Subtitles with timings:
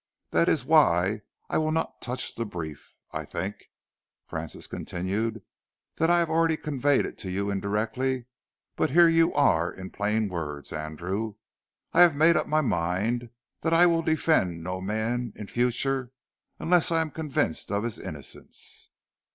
[0.31, 2.95] "That is why I will not touch the brief.
[3.11, 3.65] I think,"
[4.25, 5.43] Francis continued,
[5.97, 8.25] "that I have already conveyed it to you indirectly,
[8.75, 11.35] but here you are in plain words, Andrew.
[11.93, 13.29] I have made up my mind
[13.61, 16.11] that I will defend no man in future
[16.57, 18.89] unless I am convinced of his innocence."